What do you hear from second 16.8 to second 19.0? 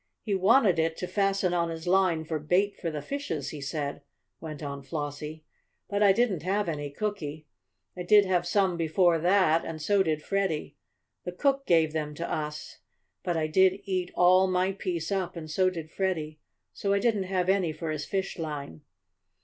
I didn't have any for his fishline."